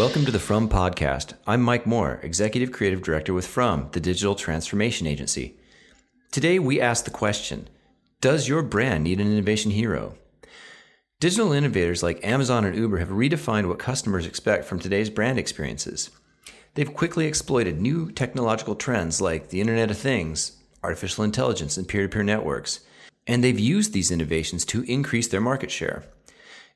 [0.00, 1.34] Welcome to the From Podcast.
[1.46, 5.58] I'm Mike Moore, Executive Creative Director with From, the digital transformation agency.
[6.32, 7.68] Today, we ask the question
[8.22, 10.14] Does your brand need an innovation hero?
[11.20, 16.08] Digital innovators like Amazon and Uber have redefined what customers expect from today's brand experiences.
[16.76, 22.04] They've quickly exploited new technological trends like the Internet of Things, artificial intelligence, and peer
[22.04, 22.80] to peer networks,
[23.26, 26.04] and they've used these innovations to increase their market share.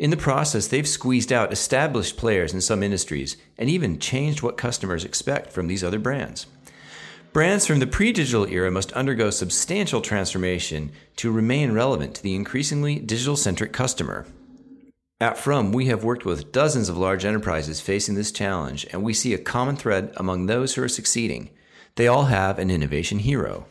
[0.00, 4.56] In the process, they've squeezed out established players in some industries and even changed what
[4.56, 6.46] customers expect from these other brands.
[7.34, 12.34] Brands from the pre digital era must undergo substantial transformation to remain relevant to the
[12.34, 14.24] increasingly digital centric customer.
[15.20, 19.12] At From, we have worked with dozens of large enterprises facing this challenge, and we
[19.12, 21.50] see a common thread among those who are succeeding.
[21.96, 23.66] They all have an innovation hero.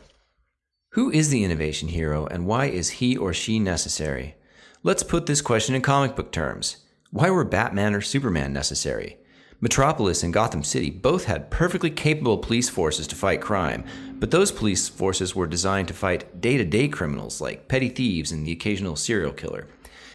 [0.90, 4.36] Who is the innovation hero, and why is he or she necessary?
[4.82, 6.78] Let's put this question in comic book terms.
[7.10, 9.18] Why were Batman or Superman necessary?
[9.60, 14.50] Metropolis and Gotham City both had perfectly capable police forces to fight crime, but those
[14.50, 18.52] police forces were designed to fight day to day criminals like petty thieves and the
[18.52, 19.68] occasional serial killer.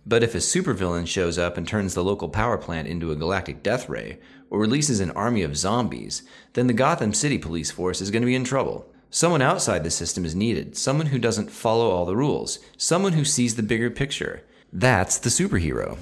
[0.03, 3.61] But if a supervillain shows up and turns the local power plant into a galactic
[3.61, 4.17] death ray,
[4.49, 8.25] or releases an army of zombies, then the Gotham City police force is going to
[8.25, 8.91] be in trouble.
[9.11, 13.23] Someone outside the system is needed, someone who doesn't follow all the rules, someone who
[13.23, 14.41] sees the bigger picture.
[14.77, 15.97] That's the superhero.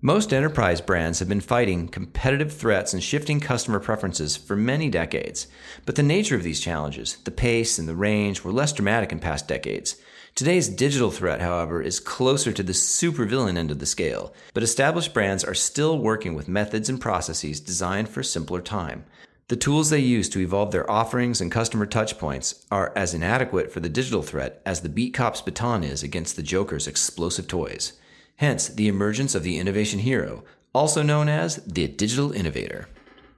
[0.00, 5.46] Most enterprise brands have been fighting competitive threats and shifting customer preferences for many decades,
[5.84, 9.18] but the nature of these challenges, the pace and the range, were less dramatic in
[9.18, 9.96] past decades.
[10.34, 15.12] Today's digital threat, however, is closer to the supervillain end of the scale, but established
[15.12, 19.04] brands are still working with methods and processes designed for simpler time.
[19.52, 23.80] The tools they use to evolve their offerings and customer touchpoints are as inadequate for
[23.80, 27.92] the digital threat as the beat cop's baton is against the Joker's explosive toys.
[28.36, 30.42] Hence, the emergence of the innovation hero,
[30.72, 32.88] also known as the digital innovator.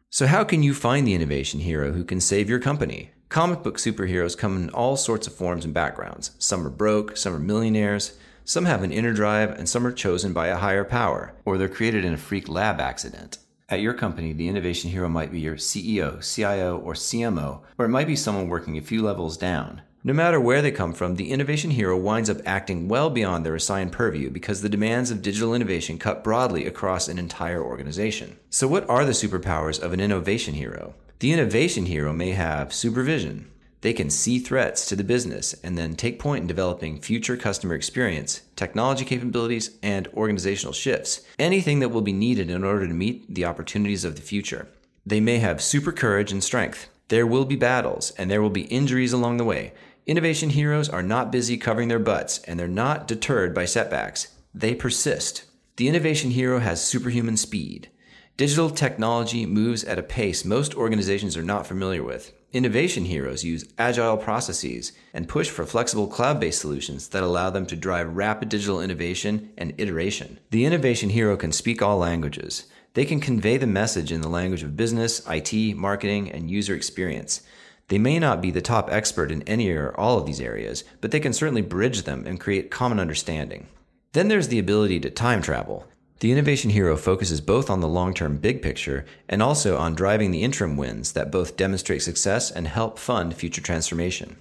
[0.08, 3.10] So, how can you find the innovation hero who can save your company?
[3.28, 6.30] Comic book superheroes come in all sorts of forms and backgrounds.
[6.38, 10.32] Some are broke, some are millionaires, some have an inner drive, and some are chosen
[10.32, 13.38] by a higher power, or they're created in a freak lab accident.
[13.74, 17.88] At your company, the innovation hero might be your CEO, CIO, or CMO, or it
[17.88, 19.82] might be someone working a few levels down.
[20.04, 23.56] No matter where they come from, the innovation hero winds up acting well beyond their
[23.56, 28.38] assigned purview because the demands of digital innovation cut broadly across an entire organization.
[28.48, 30.94] So, what are the superpowers of an innovation hero?
[31.18, 33.50] The innovation hero may have supervision,
[33.84, 37.74] they can see threats to the business and then take point in developing future customer
[37.74, 43.34] experience, technology capabilities, and organizational shifts, anything that will be needed in order to meet
[43.34, 44.68] the opportunities of the future.
[45.04, 46.88] They may have super courage and strength.
[47.08, 49.74] There will be battles and there will be injuries along the way.
[50.06, 54.28] Innovation heroes are not busy covering their butts and they're not deterred by setbacks.
[54.54, 55.44] They persist.
[55.76, 57.90] The innovation hero has superhuman speed.
[58.36, 62.32] Digital technology moves at a pace most organizations are not familiar with.
[62.52, 67.64] Innovation heroes use agile processes and push for flexible cloud based solutions that allow them
[67.64, 70.40] to drive rapid digital innovation and iteration.
[70.50, 72.66] The innovation hero can speak all languages.
[72.94, 77.40] They can convey the message in the language of business, IT, marketing, and user experience.
[77.86, 81.12] They may not be the top expert in any or all of these areas, but
[81.12, 83.68] they can certainly bridge them and create common understanding.
[84.12, 85.86] Then there's the ability to time travel.
[86.20, 90.30] The innovation hero focuses both on the long term big picture and also on driving
[90.30, 94.36] the interim wins that both demonstrate success and help fund future transformation.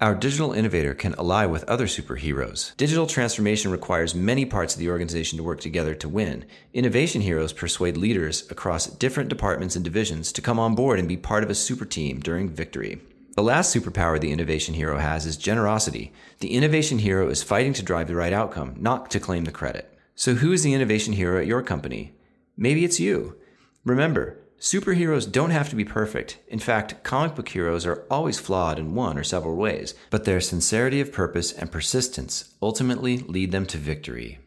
[0.00, 2.74] Our digital innovator can ally with other superheroes.
[2.78, 6.46] Digital transformation requires many parts of the organization to work together to win.
[6.72, 11.18] Innovation heroes persuade leaders across different departments and divisions to come on board and be
[11.18, 12.98] part of a super team during victory.
[13.36, 16.12] The last superpower the innovation hero has is generosity.
[16.38, 19.98] The innovation hero is fighting to drive the right outcome, not to claim the credit.
[20.14, 22.14] So, who is the innovation hero at your company?
[22.56, 23.36] Maybe it's you.
[23.84, 26.38] Remember, superheroes don't have to be perfect.
[26.48, 30.40] In fact, comic book heroes are always flawed in one or several ways, but their
[30.40, 34.38] sincerity of purpose and persistence ultimately lead them to victory.